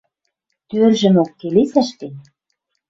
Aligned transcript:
Тӧржӹмок 0.69 1.29
келесӓш 1.39 1.89
гӹнь 1.99 2.17